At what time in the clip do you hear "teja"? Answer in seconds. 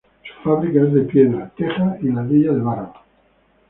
1.55-1.95